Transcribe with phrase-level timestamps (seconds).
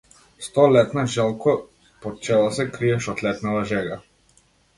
[0.39, 1.67] Столетна желко,
[2.03, 4.01] под чевел се криеш од летнава жега!